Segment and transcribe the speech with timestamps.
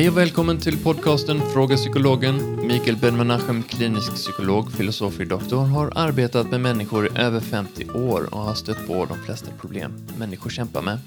[0.00, 2.66] Hej och välkommen till podcasten Fråga Psykologen.
[2.66, 8.40] Mikael Ben-Menachem, klinisk psykolog, filosofie doktor, har arbetat med människor i över 50 år och
[8.40, 10.98] har stött på de flesta problem människor kämpar med.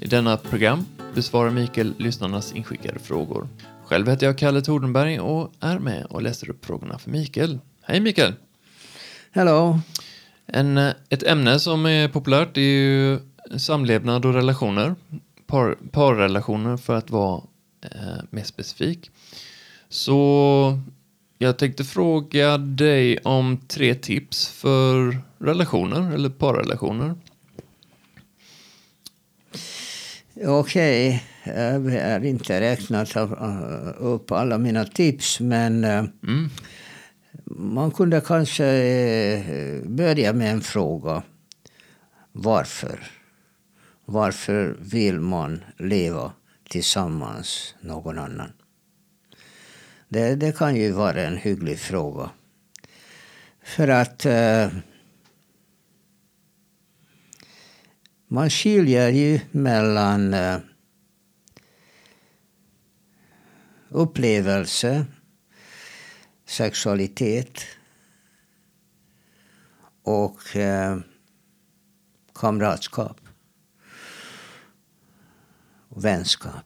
[0.00, 3.48] I denna program besvarar Mikael lyssnarnas inskickade frågor.
[3.84, 7.58] Själv heter jag Kalle Tordenberg och är med och läser upp frågorna för Mikael.
[7.82, 8.34] Hej Mikael!
[9.30, 9.80] Hello!
[10.46, 13.18] En, eh, ett ämne som är populärt är ju
[13.56, 14.94] samlevnad och relationer.
[15.46, 17.42] Par, parrelationer för att vara
[17.82, 19.10] eh, mer specifik.
[19.88, 20.78] Så
[21.38, 27.14] jag tänkte fråga dig om tre tips för relationer eller parrelationer.
[30.46, 33.16] Okej, jag har inte räknat
[33.98, 36.48] upp alla mina tips men eh, Mm.
[37.56, 41.22] man kunde kanske eh, börja med en fråga.
[42.32, 43.10] Varför?
[44.04, 46.32] Varför vill man leva
[46.68, 48.52] tillsammans någon annan?
[50.08, 52.30] Det, det kan ju vara en hygglig fråga.
[53.62, 54.68] För att eh,
[58.28, 60.58] man skiljer ju mellan eh,
[63.88, 65.06] upplevelse,
[66.46, 67.60] sexualitet
[70.02, 70.98] och eh,
[72.34, 73.27] kamratskap.
[75.88, 76.64] Och vänskap.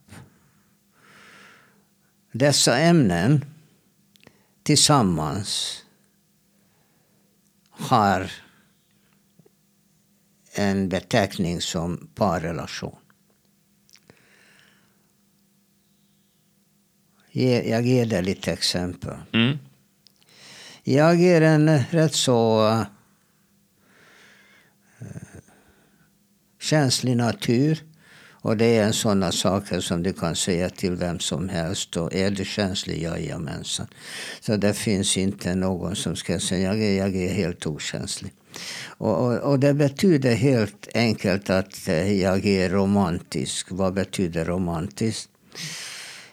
[2.32, 3.44] Dessa ämnen
[4.62, 5.82] tillsammans
[7.70, 8.32] har
[10.54, 12.96] en beteckning som parrelation.
[17.32, 19.16] Jag ger dig lite exempel.
[19.32, 19.58] Mm.
[20.82, 22.68] Jag är en rätt så
[24.98, 25.06] eh,
[26.60, 27.91] känslig natur.
[28.42, 31.96] Och det är sådana saker som du kan säga till vem som helst.
[31.96, 33.02] Och är du känslig?
[33.02, 33.86] Jajamensan.
[34.40, 38.32] Så det finns inte någon som ska säga jag är, jag är helt okänslig.
[38.84, 43.66] Och, och, och det betyder helt enkelt att eh, jag är romantisk.
[43.70, 45.28] Vad betyder romantisk?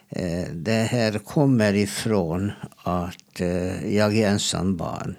[0.08, 5.16] Eh, det här kommer ifrån att eh, jag är ensam barn.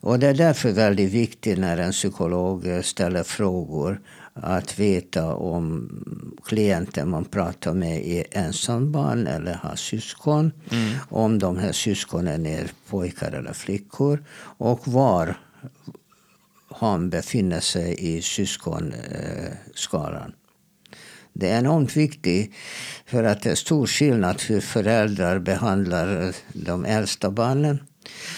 [0.00, 4.00] Och det är därför väldigt viktigt när en psykolog ställer frågor
[4.42, 5.90] att veta om
[6.44, 10.52] klienten man pratar med är ensam barn eller har syskon.
[11.08, 14.24] Om de här syskonen är pojkar eller flickor.
[14.58, 15.36] Och var
[16.70, 20.32] han befinner sig i syskonskaran.
[21.32, 22.54] Det är enormt viktigt
[23.06, 27.82] för att det är stor skillnad hur föräldrar behandlar de äldsta barnen.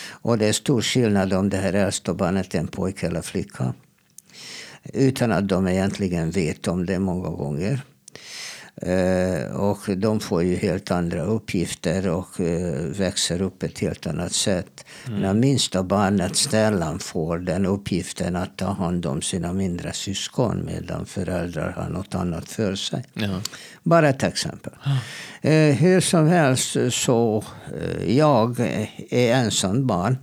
[0.08, 3.74] Och det är stor skillnad om det här äldsta barnet är en pojke eller flicka.
[4.92, 7.82] Utan att de egentligen vet om det många gånger.
[8.82, 14.32] Eh, och de får ju helt andra uppgifter och eh, växer upp ett helt annat
[14.32, 14.84] sätt.
[15.06, 21.06] När minsta barnet Stellan får den uppgiften att ta hand om sina mindre syskon medan
[21.06, 23.04] föräldrar har något annat för sig.
[23.12, 23.40] Ja.
[23.82, 24.72] Bara ett exempel.
[25.40, 27.44] Eh, hur som helst så
[28.06, 28.60] jag
[29.10, 30.16] är ensam barn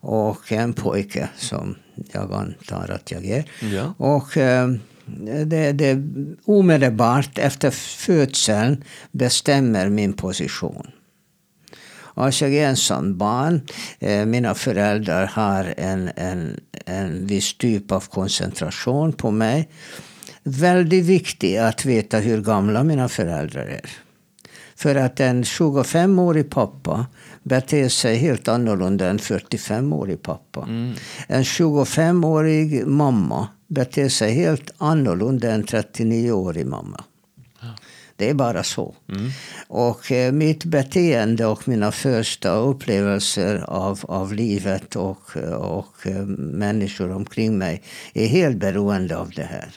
[0.00, 1.76] och en pojke som
[2.12, 3.44] jag antar att jag är.
[3.60, 3.94] Ja.
[3.98, 4.68] Och eh,
[5.46, 6.02] det, det
[6.44, 10.86] omedelbart efter födseln bestämmer min position.
[12.14, 13.60] Alltså jag är ensam barn.
[13.98, 19.68] Eh, Mina föräldrar har en, en, en viss typ av koncentration på mig.
[20.42, 23.90] Väldigt viktigt att veta hur gamla mina föräldrar är.
[24.76, 27.06] För att en 25-årig pappa
[27.48, 30.66] beter sig helt annorlunda än en 45-årig pappa.
[31.26, 37.04] En 25-årig mamma beter sig helt annorlunda än en 39-årig mamma.
[38.16, 38.94] Det är bara så.
[39.68, 47.10] Och eh, mitt beteende och mina första upplevelser av, av livet och, och eh, människor
[47.10, 47.82] omkring mig
[48.14, 49.68] är helt beroende av det här.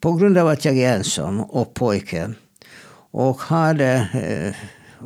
[0.00, 2.30] På grund av att jag är ensam och pojke
[3.10, 4.54] och hade eh,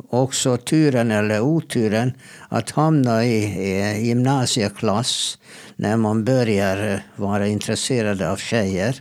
[0.09, 2.13] också turen eller oturen
[2.49, 5.37] att hamna i, i gymnasieklass
[5.75, 8.95] när man börjar vara intresserad av tjejer.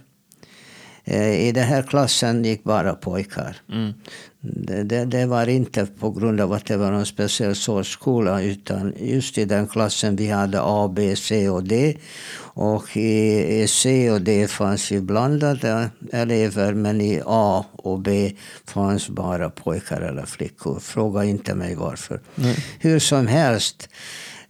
[1.05, 3.57] Eh, I den här klassen gick bara pojkar.
[3.73, 3.93] Mm.
[4.53, 8.43] Det, det, det var inte på grund av att det var någon speciell sorts skola
[8.43, 11.97] utan just i den klassen vi hade A, B, C och D.
[12.41, 18.33] Och i, i C och D fanns ju blandade elever men i A och B
[18.67, 20.81] fanns bara pojkar eller flickor.
[20.81, 22.21] Fråga inte mig varför.
[22.79, 23.89] Hur som helst.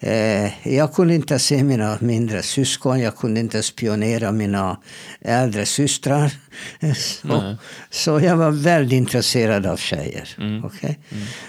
[0.01, 4.81] Eh, jag kunde inte se mina mindre syskon, jag kunde inte spionera mina
[5.21, 6.33] äldre systrar.
[6.95, 7.57] Så,
[7.91, 10.29] så jag var väldigt intresserad av tjejer.
[10.39, 10.65] Mm.
[10.65, 10.95] Okay?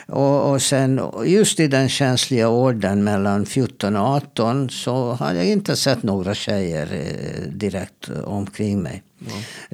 [0.08, 5.48] Och, och sen just i den känsliga åldern mellan 14 och 18 så hade jag
[5.48, 9.04] inte sett några tjejer eh, direkt omkring mig.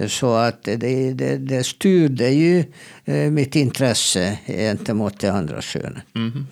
[0.08, 2.64] Så att det, det, det styrde ju
[3.06, 6.04] eh, mitt intresse gentemot det andra könet.
[6.14, 6.48] Mhm.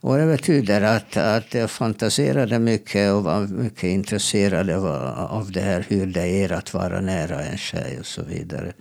[0.00, 4.86] Och det betyder att, att jag fantiserade mycket och var mycket intresserad av,
[5.30, 8.72] av det här hur det är att vara nära en tjej och så vidare.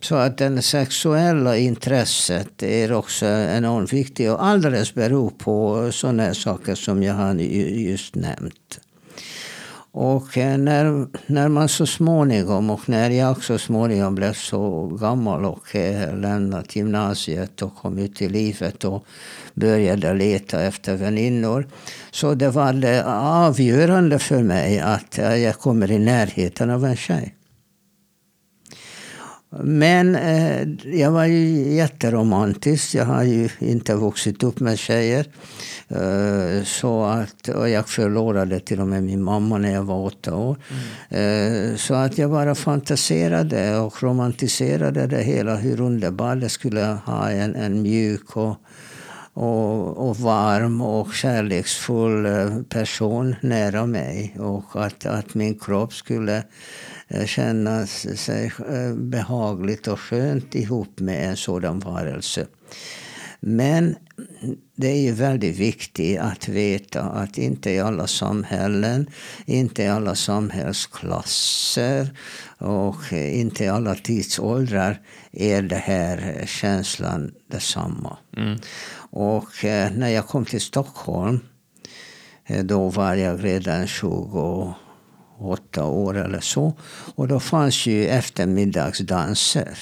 [0.00, 6.74] Så att det sexuella intresset är också enormt viktigt och alldeles beror på sådana saker
[6.74, 8.80] som jag har ju- just nämnt.
[9.94, 15.44] Och eh, när, när man så småningom, och när jag så småningom blev så gammal
[15.44, 19.04] och eh, lämnat gymnasiet och kom ut i livet och
[19.54, 21.66] började leta efter väninnor.
[22.10, 26.96] Så det var det avgörande för mig att eh, jag kommer i närheten av en
[26.96, 27.34] tjej.
[29.60, 30.68] Men eh,
[31.00, 32.94] jag var ju jätteromantisk.
[32.94, 35.26] Jag har ju inte vuxit upp med tjejer.
[35.88, 40.34] Eh, så att, och jag förlorade till och med min mamma när jag var åtta
[40.34, 40.56] år.
[41.08, 45.56] Eh, så att jag bara fantiserade och romantiserade det hela.
[45.56, 48.56] Hur underbart det skulle ha en, en mjuk och,
[49.34, 54.36] och, och varm och kärleksfull eh, person nära mig.
[54.38, 56.42] Och att, att min kropp skulle
[57.26, 62.46] känna sig eh, behagligt och skönt ihop med en sådan varelse.
[63.40, 63.96] Men
[64.76, 69.06] det är ju väldigt viktigt att veta att inte i alla samhällen,
[69.44, 72.18] inte i alla samhällsklasser
[72.58, 75.00] och inte i alla tidsåldrar
[75.32, 78.16] är det här känslan detsamma.
[78.36, 78.58] Mm.
[79.10, 81.40] Och eh, när jag kom till Stockholm,
[82.46, 83.86] eh, då var jag redan
[85.42, 86.74] 28 år eller så.
[87.14, 89.78] Och då fanns ju eftermiddagsdanser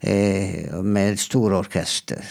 [0.00, 2.24] eh, med stor orkester.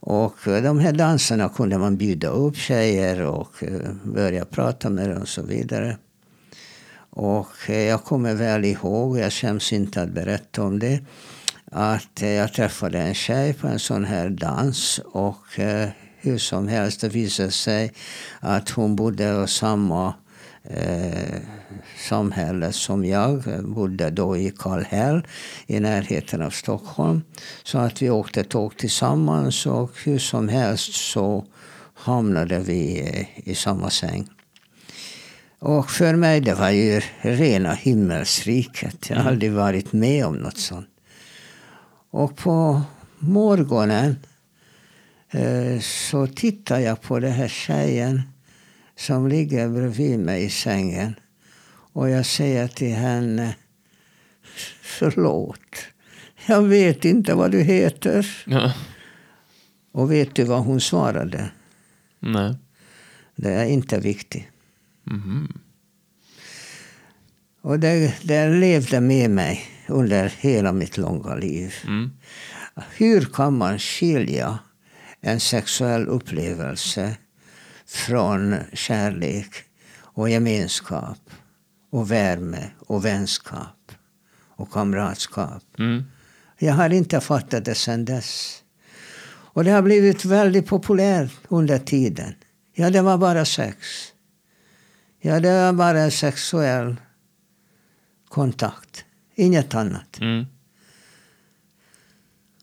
[0.00, 5.10] Och eh, de här danserna kunde man bjuda upp tjejer och eh, börja prata med
[5.10, 5.96] dem och så vidare.
[7.10, 11.00] Och eh, jag kommer väl ihåg, jag skäms inte att berätta om det,
[11.72, 15.88] att eh, jag träffade en tjej på en sån här dans och eh,
[16.20, 17.92] hur som helst det visade sig
[18.40, 20.14] att hon bodde i samma
[20.70, 21.40] eh,
[21.98, 23.42] samhälle som jag.
[23.46, 25.26] Jag bodde då i Kallhäll
[25.66, 27.22] i närheten av Stockholm.
[27.62, 31.44] Så att vi åkte tåg tillsammans och hur som helst så
[31.94, 34.28] hamnade vi eh, i samma säng.
[35.58, 39.10] Och för mig det var ju rena himmelsriket.
[39.10, 40.88] Jag har aldrig varit med om något sånt.
[42.10, 42.82] Och på
[43.18, 44.16] morgonen
[45.30, 48.22] eh, så tittar jag på den här tjejen
[48.98, 51.14] som ligger bredvid mig i sängen.
[51.92, 53.56] Och jag säger till henne,
[54.82, 55.76] förlåt,
[56.46, 58.26] jag vet inte vad du heter.
[58.46, 58.72] Ja.
[59.92, 61.50] Och vet du vad hon svarade?
[62.18, 62.54] Nej.
[63.36, 64.46] Det är inte viktigt.
[65.04, 65.60] Mhm.
[67.60, 71.74] Och det, det levde med mig under hela mitt långa liv.
[71.86, 72.10] Mm.
[72.96, 74.58] Hur kan man skilja
[75.20, 77.16] en sexuell upplevelse
[77.88, 79.64] från kärlek
[80.00, 81.30] och gemenskap
[81.90, 83.92] och värme och vänskap
[84.56, 85.62] och kamratskap?
[85.78, 86.04] Mm.
[86.58, 88.62] Jag har inte fattat det sedan dess.
[89.26, 92.34] Och det har blivit väldigt populärt under tiden.
[92.74, 93.76] Ja, det var bara sex.
[95.20, 96.96] Ja, det var bara en sexuell
[98.28, 99.04] kontakt.
[99.34, 100.20] Inget annat.
[100.20, 100.46] Mm.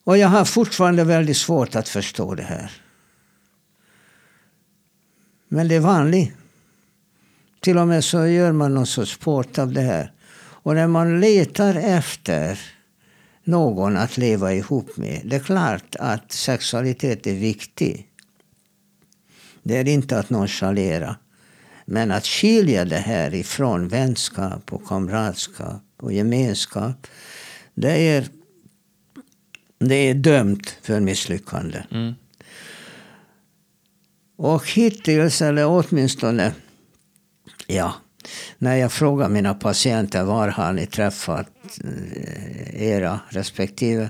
[0.03, 2.71] Och jag har fortfarande väldigt svårt att förstå det här.
[5.55, 6.33] Men det är vanligt.
[7.59, 10.12] Till och med så gör man någon sorts sport av det här.
[10.38, 12.59] Och när man letar efter
[13.43, 15.21] någon att leva ihop med.
[15.25, 18.07] Det är klart att sexualitet är viktig.
[19.63, 21.15] Det är inte att nonchalera.
[21.85, 27.07] Men att skilja det här ifrån vänskap och kamratskap och gemenskap.
[27.74, 28.27] Det är,
[29.79, 31.83] det är dömt för misslyckande.
[31.91, 32.13] Mm.
[34.37, 36.53] Och hittills, eller åtminstone,
[37.67, 37.93] ja,
[38.57, 41.47] när jag frågar mina patienter var har ni träffat
[41.83, 44.09] eh, era respektive,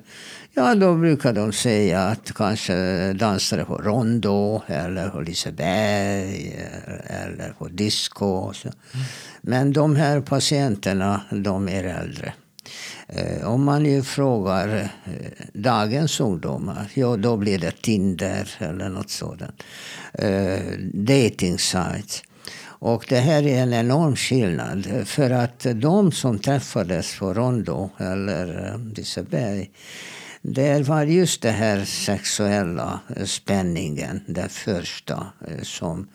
[0.53, 6.55] ja då brukar de säga att kanske dansade på Rondo eller på Liseberg
[7.05, 8.25] eller på disco.
[8.25, 8.69] Och så.
[9.41, 12.33] Men de här patienterna, de är äldre.
[13.07, 14.89] Eh, om man ju frågar eh,
[15.53, 19.63] dagens ungdomar, ja då blir det Tinder eller något sådant.
[20.13, 20.59] Eh,
[20.93, 22.23] dating sites.
[22.79, 24.87] Och det här är en enorm skillnad.
[25.05, 29.69] För att de som träffades på Rondo eller eh, Liseberg
[30.41, 36.05] där var just den här sexuella spänningen, det första eh, som eh,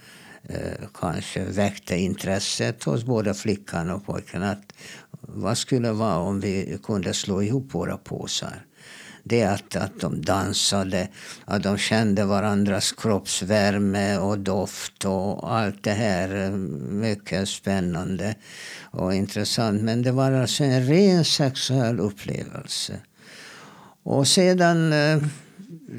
[0.48, 4.42] Eh, kanske väckte intresset hos både flickan och pojken.
[4.42, 4.72] Att
[5.20, 8.64] vad skulle det vara om vi kunde slå ihop våra påsar?
[9.22, 11.08] Det att, att de dansade,
[11.44, 16.44] att de kände varandras kroppsvärme och doft och allt det här.
[16.44, 16.50] Eh,
[16.90, 18.34] mycket spännande
[18.90, 19.82] och intressant.
[19.82, 23.00] Men det var alltså en ren sexuell upplevelse.
[24.02, 25.22] Och sedan eh,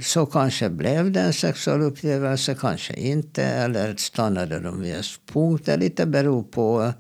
[0.02, 3.44] så kanske blev det en sexuell upplevelse, kanske inte.
[3.44, 5.66] Eller stannade de vid en punkt.
[5.66, 6.94] Det lite beror på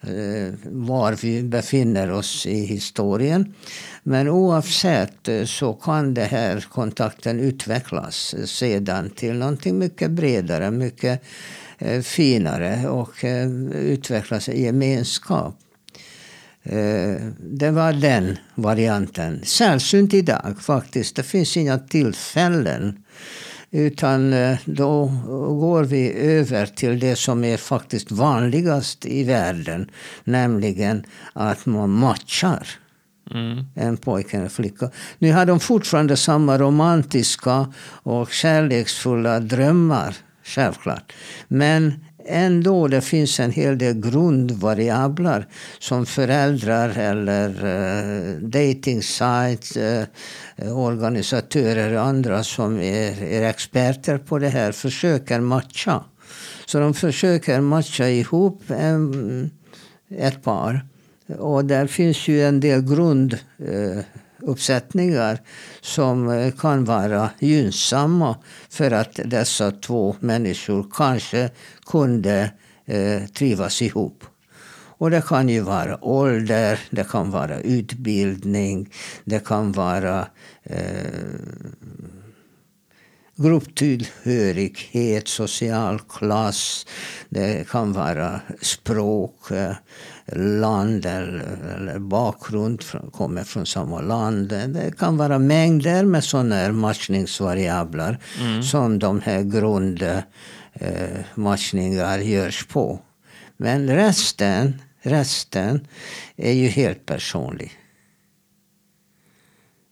[0.00, 3.54] eh, var vi befinner oss i historien.
[4.02, 11.22] Men oavsett eh, så kan den här kontakten utvecklas sedan till någonting mycket bredare, mycket
[11.78, 15.58] eh, finare och eh, utvecklas i gemenskap.
[16.62, 19.40] Eh, det var den varianten.
[19.44, 21.16] Sällsynt idag faktiskt.
[21.16, 22.98] Det finns inga tillfällen.
[23.70, 25.06] Utan eh, då
[25.60, 29.90] går vi över till det som är faktiskt vanligast i världen.
[30.24, 32.68] Nämligen att man matchar.
[33.30, 33.64] Mm.
[33.74, 34.90] En pojke och en flicka.
[35.18, 40.16] Nu har de fortfarande samma romantiska och kärleksfulla drömmar.
[40.44, 41.12] Självklart.
[41.48, 45.46] Men ändå det finns en hel del grundvariabler
[45.78, 54.38] som föräldrar eller uh, dating sites, uh, organisatörer och andra som är, är experter på
[54.38, 56.04] det här försöker matcha.
[56.66, 59.50] Så de försöker matcha ihop en,
[60.18, 60.86] ett par.
[61.38, 63.38] Och där finns ju en del grund...
[63.68, 63.98] Uh,
[64.44, 65.38] uppsättningar
[65.80, 68.36] som eh, kan vara gynnsamma
[68.68, 71.50] för att dessa två människor kanske
[71.86, 72.50] kunde
[72.86, 74.24] eh, trivas ihop.
[75.02, 78.90] Och det kan ju vara ålder, det kan vara utbildning,
[79.24, 80.26] det kan vara
[80.62, 81.06] eh,
[83.36, 86.86] grupptillhörighet, social klass,
[87.28, 89.74] det kan vara språk, eh,
[90.26, 94.48] land eller, bakgrund, kommer från samma land.
[94.48, 98.62] Det kan vara mängder med sådana här matchningsvariabler mm.
[98.62, 103.00] som de här grundmatchningar eh, görs på.
[103.56, 105.86] Men resten, resten
[106.36, 107.72] är ju helt personlig.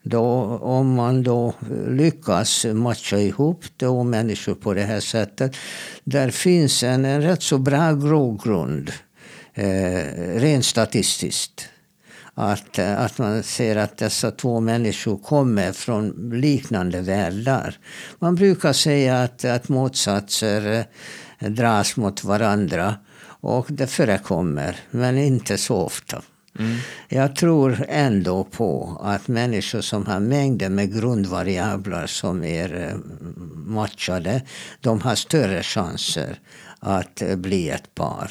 [0.02, 0.25] Då,
[0.62, 1.54] om man då
[1.88, 5.56] lyckas matcha ihop två människor på det här sättet.
[6.04, 8.92] Där finns en, en rätt så bra grogrund
[10.38, 11.69] rent statistiskt.
[12.35, 17.79] Att, eh, att man ser att dessa två människor kommer från liknande världar.
[18.19, 20.87] Man brukar säga att, att motsatser
[21.38, 22.95] eh, dras mot varandra.
[23.43, 26.23] Och det förekommer, men inte så ofta.
[26.59, 26.76] Mm.
[27.09, 32.97] Jag tror ändå på att människor som har mängder med grundvariabler som är eh,
[33.55, 34.43] matchade,
[34.81, 36.38] de har större chanser
[36.81, 38.31] att bli ett par.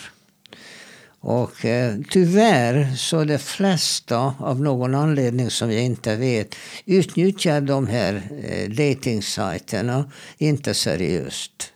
[1.21, 7.87] Och eh, tyvärr så de flesta, av någon anledning som jag inte vet, utnyttjar de
[7.87, 11.73] här eh, datingsajterna inte seriöst.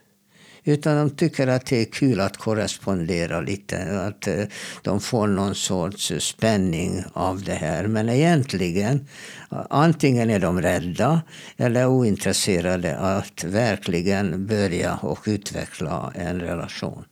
[0.66, 4.00] Utan de tycker att det är kul att korrespondera lite.
[4.00, 4.44] Att eh,
[4.82, 7.86] de får någon sorts eh, spänning av det här.
[7.86, 9.08] Men egentligen,
[9.70, 11.22] antingen är de rädda
[11.56, 17.04] eller ointresserade att verkligen börja och utveckla en relation.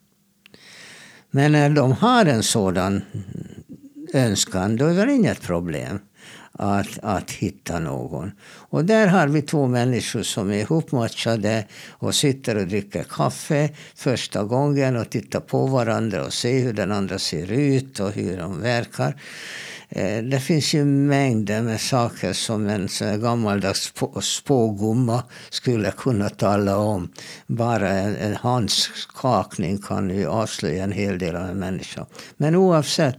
[1.35, 3.03] Men när de har en sådan
[4.15, 5.99] önskan, då är det inget problem
[6.53, 8.33] att, att hitta någon.
[8.45, 14.45] Och där har vi två människor som är ihopmatchade och sitter och dricker kaffe första
[14.45, 18.61] gången och tittar på varandra och ser hur den andra ser ut och hur de
[18.61, 19.15] verkar.
[19.95, 22.89] Eh, det finns ju mängder med saker som en
[23.21, 27.09] gammaldags spågumma skulle kunna tala om.
[27.47, 32.07] Bara en, en handskakning kan ju avslöja en hel del av en människa.
[32.37, 33.17] Men oavsett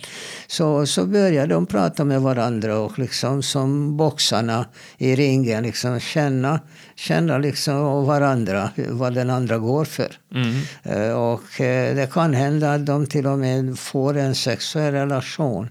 [0.48, 4.66] så, så börjar de prata med varandra och liksom som boxarna
[4.98, 6.60] i ringen liksom känna,
[6.96, 10.12] känna liksom varandra, vad den andra går för.
[10.36, 10.62] Mm.
[10.84, 15.70] Eh, och eh, det kan hända att de till och med får en sexuell relation.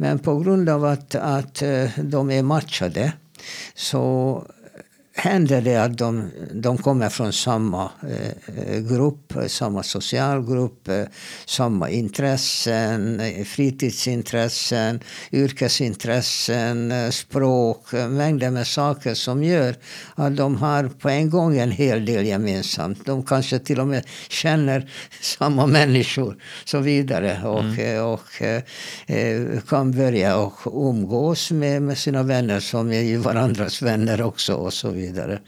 [0.00, 3.12] Men på grund av att, att eh, de är matchade
[3.74, 4.44] så
[5.18, 11.04] händer det att de, de kommer från samma eh, grupp, samma socialgrupp, eh,
[11.46, 15.00] samma intressen, eh, fritidsintressen,
[15.32, 19.74] yrkesintressen, eh, språk, eh, mängder med saker som gör
[20.14, 23.06] att de har på en gång en hel del gemensamt.
[23.06, 28.04] De kanske till och med känner samma människor så vidare och, mm.
[28.04, 34.54] och eh, kan börja och umgås med, med sina vänner som är varandras vänner också
[34.54, 35.40] och så vidare vidare.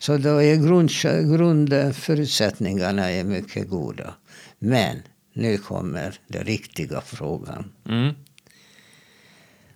[0.00, 0.90] Så då är grund,
[1.36, 4.14] grundförutsättningarna är mycket goda.
[4.58, 5.02] Men
[5.32, 7.72] nu kommer den riktiga frågan.
[7.88, 8.14] Mm.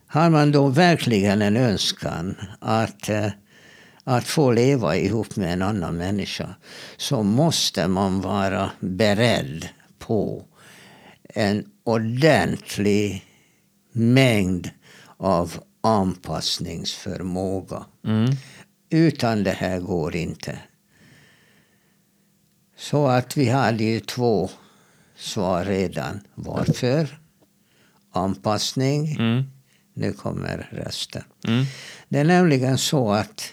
[0.06, 3.30] Har man då verkligen en önskan att, eh,
[4.04, 6.54] att få leva ihop med en annan människa
[6.96, 9.68] så måste man vara beredd
[9.98, 10.44] på
[11.34, 13.24] en ordentlig
[13.92, 14.70] mängd
[15.16, 17.84] av anpassningsförmåga.
[18.06, 18.30] Mm.
[18.90, 20.58] Utan det här går inte.
[22.76, 24.50] Så att vi hade ju två
[25.16, 26.20] svar redan.
[26.34, 27.20] Varför?
[28.12, 29.16] Anpassning.
[29.16, 29.44] Mm.
[29.94, 31.22] Nu kommer resten.
[31.46, 31.64] Mm.
[32.08, 33.52] Det är nämligen så att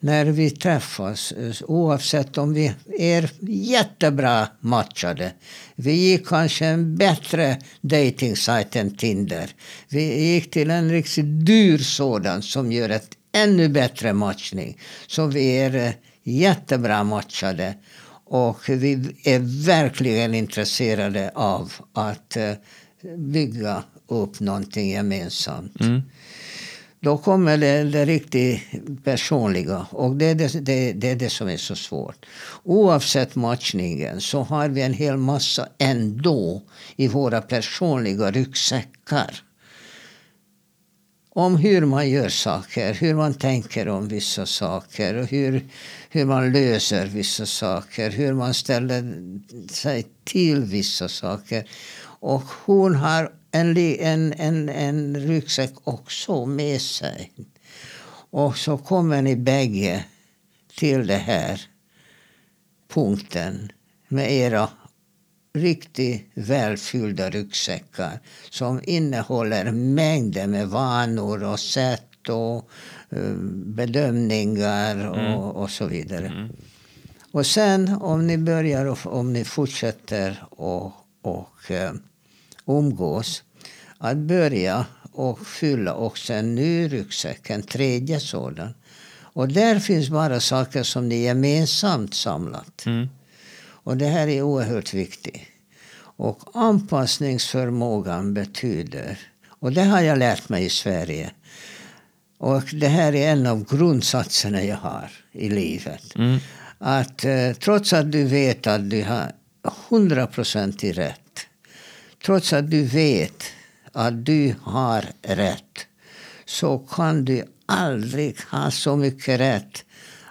[0.00, 1.32] när vi träffas,
[1.66, 5.32] oavsett om vi är jättebra matchade.
[5.74, 8.34] Vi gick kanske en bättre dating
[8.72, 9.50] än Tinder.
[9.88, 14.78] Vi gick till en riktigt dyr sådan som gör ett ännu bättre matchning.
[15.06, 17.74] Så vi är eh, jättebra matchade.
[18.26, 18.92] Och vi
[19.24, 22.52] är verkligen intresserade av att eh,
[23.16, 25.80] bygga upp någonting gemensamt.
[25.80, 26.02] Mm.
[27.00, 28.60] Då kommer det, det riktigt
[29.04, 32.26] personliga och det är det, det, det är det som är så svårt.
[32.62, 36.62] Oavsett matchningen så har vi en hel massa ändå
[36.96, 39.42] i våra personliga ryggsäckar
[41.36, 45.68] om hur man gör saker, hur man tänker om vissa saker och hur,
[46.10, 49.14] hur man löser vissa saker, hur man ställer
[49.68, 51.68] sig till vissa saker.
[52.20, 57.32] Och hon har en, en, en, en ryggsäck också med sig.
[58.30, 60.04] Och så kommer ni bägge
[60.76, 61.60] till den här
[62.88, 63.72] punkten
[64.08, 64.68] med era
[65.54, 68.20] riktigt välfyllda ryggsäckar
[68.50, 72.70] som innehåller mängder med vanor och sätt och
[73.16, 73.34] uh,
[73.66, 75.34] bedömningar och, mm.
[75.34, 76.26] och så vidare.
[76.26, 76.48] Mm.
[77.32, 81.92] Och sen om ni börjar och om ni fortsätter och, och uh,
[82.66, 83.42] umgås
[83.98, 88.74] att börja och fylla också en ny ryggsäck, en tredje sådan.
[89.16, 92.86] Och där finns bara saker som ni gemensamt samlat.
[92.86, 93.08] Mm.
[93.84, 95.42] Och det här är oerhört viktigt.
[96.16, 99.18] Och anpassningsförmågan betyder,
[99.48, 101.30] och det har jag lärt mig i Sverige,
[102.38, 106.16] och det här är en av grundsatserna jag har i livet.
[106.16, 106.38] Mm.
[106.78, 109.32] Att eh, trots att du vet att du har
[109.90, 111.46] 100 procent i rätt,
[112.24, 113.44] trots att du vet
[113.92, 115.86] att du har rätt,
[116.44, 119.84] så kan du aldrig ha så mycket rätt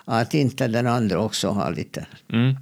[0.05, 2.05] att inte den andra också har lite.
[2.33, 2.55] Mm.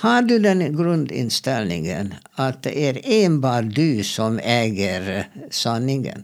[0.00, 6.22] Har du den grundinställningen att det är enbart du som äger sanningen.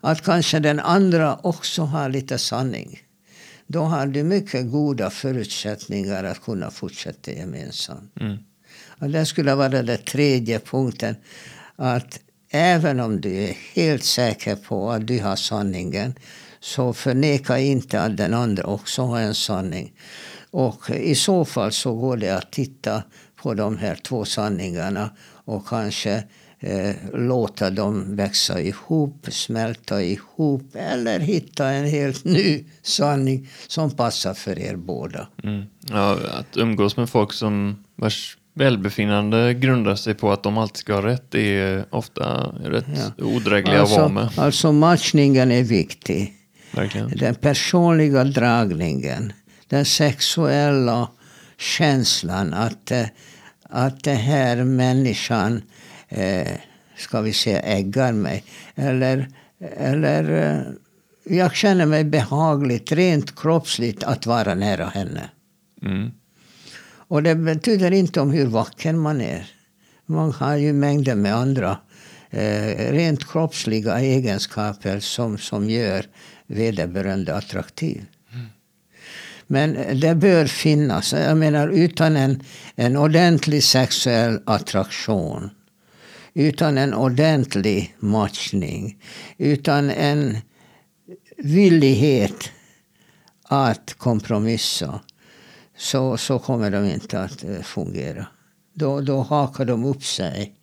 [0.00, 3.00] Att kanske den andra också har lite sanning.
[3.66, 8.12] Då har du mycket goda förutsättningar att kunna fortsätta gemensamt.
[8.20, 8.36] Mm.
[8.98, 11.16] Och det skulle vara den tredje punkten.
[11.76, 16.14] Att även om du är helt säker på att du har sanningen
[16.60, 19.92] så förneka inte att den andra också har en sanning.
[20.50, 23.02] Och i så fall så går det att titta
[23.42, 25.10] på de här två sanningarna
[25.44, 26.24] och kanske
[26.60, 34.34] eh, låta dem växa ihop, smälta ihop eller hitta en helt ny sanning som passar
[34.34, 35.28] för er båda.
[35.42, 35.62] Mm.
[35.88, 40.94] Ja, att umgås med folk som vars välbefinnande grundar sig på att de alltid ska
[40.94, 42.86] ha rätt är ofta rätt
[43.18, 43.24] ja.
[43.24, 44.28] odrägliga alltså, att vara med.
[44.36, 46.34] Alltså matchningen är viktig.
[46.74, 47.10] Verkligen.
[47.10, 49.32] Den personliga dragningen
[49.70, 51.08] den sexuella
[51.58, 53.06] känslan att, eh,
[53.62, 55.62] att den här människan,
[56.08, 56.48] eh,
[56.96, 58.44] ska vi säga, äggar mig.
[58.74, 59.28] Eller,
[59.76, 60.72] eller eh,
[61.24, 65.30] jag känner mig behagligt, rent kroppsligt, att vara nära henne.
[65.82, 66.10] Mm.
[67.08, 69.46] Och det betyder inte om hur vacker man är.
[70.06, 71.78] Man har ju mängder med andra
[72.30, 76.06] eh, rent kroppsliga egenskaper som, som gör
[76.46, 78.06] vederbörande attraktiv.
[79.52, 81.12] Men det bör finnas.
[81.12, 82.42] Jag menar utan en,
[82.74, 85.50] en ordentlig sexuell attraktion.
[86.34, 88.96] Utan en ordentlig matchning.
[89.38, 90.38] Utan en
[91.36, 92.50] villighet
[93.42, 95.00] att kompromissa
[95.76, 98.26] så, så kommer de inte att eh, fungera.
[98.74, 100.54] Då, då hakar de upp sig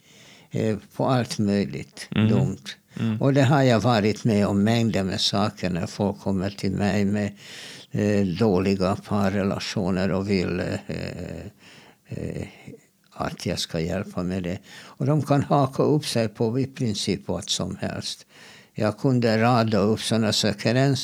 [0.52, 2.28] eh, på allt möjligt Mm.
[2.30, 2.64] dumt.
[3.00, 3.22] Mm.
[3.22, 7.06] Och det har jag varit med om mängder med saker när folk kommer till mig
[7.06, 7.32] med
[7.92, 10.96] Eh, dåliga parrelationer och vill eh,
[12.08, 12.48] eh,
[13.14, 14.60] att jag ska hjälpa med det.
[14.70, 18.26] Och de kan haka upp sig på i princip vad som helst.
[18.74, 20.76] Jag kunde rada upp sådana saker.
[20.76, 20.96] En,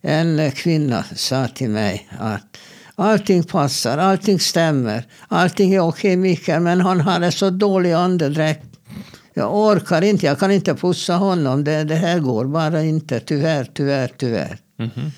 [0.00, 2.58] en kvinna sa till mig att
[2.94, 8.66] allting passar, allting stämmer, allting är okej Mikael, men han har en så dålig andedräkt.
[9.34, 11.64] Jag orkar inte, jag kan inte pussa honom.
[11.64, 13.20] Det, det här går bara inte.
[13.20, 14.58] Tyvärr, tyvärr, tyvärr.
[14.78, 15.10] Mhm.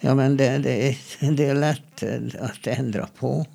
[0.00, 0.96] Ja, men det, det, är,
[1.36, 3.46] det är lätt eh, att ändra på.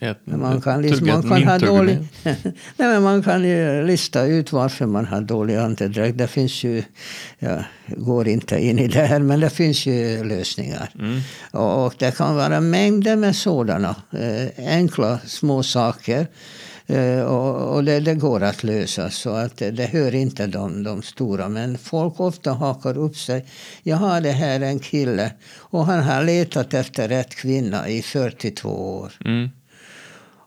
[0.00, 1.98] Ett, man kan, liksom, man kan ha dålig...
[2.22, 2.42] Nej,
[2.76, 6.18] men man kan ju lista ut varför man har dålig andedräkt.
[6.18, 6.82] Det finns ju...
[7.38, 10.90] Jag går inte in i det här, men det finns ju lösningar.
[10.98, 11.20] Mm.
[11.50, 16.26] Och, och det kan vara mängder med sådana eh, enkla små saker.
[16.86, 19.10] Eh, och det, det går att lösa.
[19.10, 21.48] Så att det, det hör inte de, de stora.
[21.48, 23.46] Men folk ofta hakar upp sig.
[23.82, 28.68] Jag har det här en kille och han har letat efter rätt kvinna i 42
[28.98, 29.50] år Mm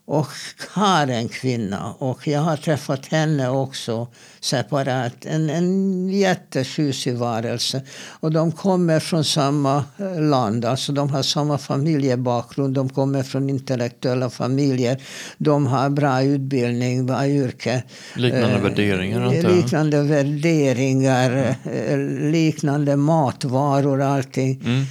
[0.08, 0.28] och
[0.70, 1.94] har en kvinna.
[1.94, 4.08] Och jag har träffat henne också
[4.40, 5.26] separat.
[5.26, 7.82] En, en jättetjusig varelse.
[8.20, 10.66] Och de kommer från samma eh, land.
[10.66, 12.76] Alltså de har samma familjebakgrund.
[12.76, 15.02] De kommer från intellektuella familjer.
[15.38, 17.84] De har bra utbildning, bra yrke.
[18.16, 19.52] Liknande Eh, värderingar antar jag.
[19.52, 21.98] Liknande värderingar, eh,
[22.32, 24.62] liknande matvaror, allting.
[24.66, 24.86] Mm.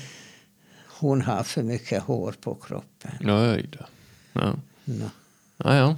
[0.98, 3.10] Hon har för mycket hår på kroppen.
[3.20, 3.86] Oj då.
[4.32, 4.54] Ja.
[4.84, 5.10] Ja.
[5.64, 5.96] Ja, ja.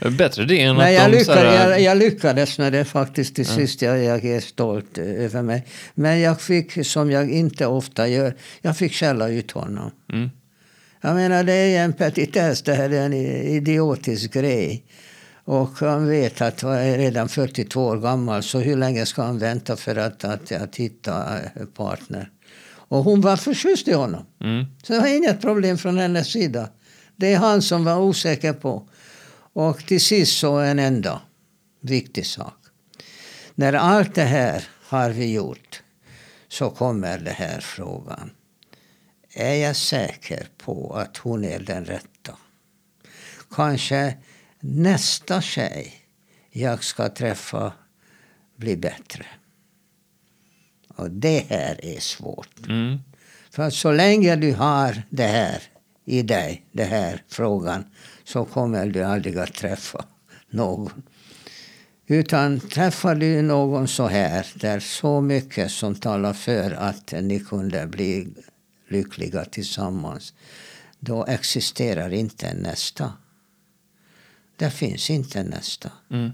[0.18, 3.34] Bättre det än Men att jag, de lyckades, här- jag, jag lyckades med det faktiskt
[3.34, 3.82] till sist.
[3.82, 5.66] Jag, jag är stolt över mig.
[5.94, 9.90] Men jag fick, som jag inte ofta gör, jag fick skälla ut honom.
[10.12, 10.30] Mm.
[11.00, 14.84] Jag menar, det är en petitess, det här är en idiotisk grej.
[15.44, 19.38] Och han vet att jag är redan 42 år gammal, så hur länge ska han
[19.38, 22.30] vänta för att, att, att hitta eh, partner?
[22.90, 24.26] Och hon var förtjust i honom.
[24.40, 24.66] Mm.
[24.82, 26.68] Så det var inget problem från hennes sida.
[27.16, 28.88] Det är han som var osäker på.
[29.52, 31.20] Och till sist så en enda
[31.80, 32.56] viktig sak.
[33.54, 35.82] När allt det här har vi gjort
[36.48, 38.30] så kommer den här frågan.
[39.34, 42.36] Är jag säker på att hon är den rätta?
[43.50, 44.16] Kanske
[44.60, 45.94] nästa tjej
[46.50, 47.72] jag ska träffa
[48.56, 49.26] blir bättre.
[51.00, 52.66] Och det här är svårt.
[52.68, 52.98] Mm.
[53.50, 55.62] För så länge du har det här
[56.04, 57.84] i dig, den här frågan,
[58.24, 60.04] så kommer du aldrig att träffa
[60.50, 61.02] någon.
[62.06, 67.86] Utan träffar du någon så här, där så mycket som talar för att ni kunde
[67.86, 68.28] bli
[68.88, 70.34] lyckliga tillsammans,
[70.98, 73.12] då existerar inte nästa.
[74.56, 75.90] Det finns inte nästa.
[76.10, 76.30] Mm.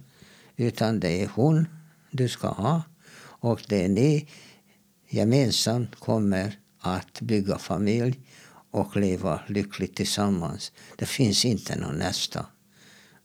[0.57, 1.68] Utan det är hon
[2.11, 2.83] du ska ha.
[3.40, 4.29] Och det är ni
[5.09, 8.21] gemensamt kommer att bygga familj
[8.71, 10.73] och leva lyckligt tillsammans.
[10.97, 12.47] Det finns inte någon nästa.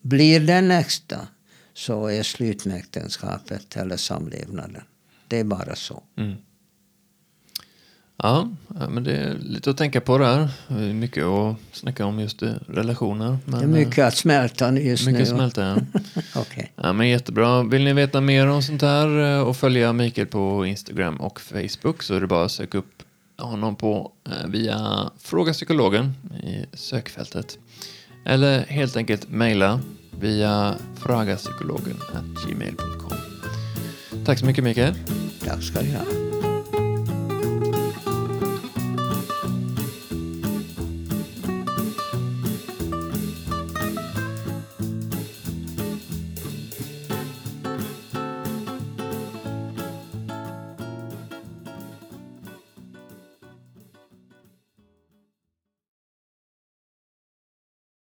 [0.02, 1.28] Blir det nästa
[1.74, 4.84] så är slutmäktenskapet eller samlevnaden.
[5.28, 6.04] Det är bara så.
[6.17, 6.36] Mm.
[8.23, 8.49] Ja,
[8.89, 10.49] men det är lite att tänka på där.
[10.67, 13.38] Det är mycket att snacka om just det, relationer.
[13.45, 15.25] Men, Det är mycket att smälta just mycket nu.
[15.25, 15.62] smälta.
[15.62, 15.75] Ja.
[16.41, 16.71] Okej.
[16.75, 17.63] ja, men jättebra.
[17.63, 22.03] Vill ni veta mer om sånt här eh, och följa Mikael på Instagram och Facebook
[22.03, 23.03] så är det bara att söka upp
[23.38, 27.57] honom på eh, via Fråga Psykologen i sökfältet.
[28.25, 29.79] Eller helt enkelt mejla
[30.19, 33.17] via fragapsykologen.gmail.com.
[34.25, 34.93] Tack så mycket Mikael.
[35.45, 36.40] Tack ska du ha.